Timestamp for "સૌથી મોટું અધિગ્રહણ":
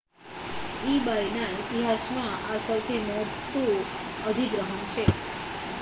2.61-4.85